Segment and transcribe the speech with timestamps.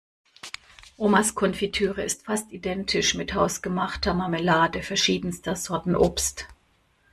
[0.97, 6.47] Omas Konfitüre ist fast identisch mit hausgemachter Marmelade verschiedenster Sorten Obst.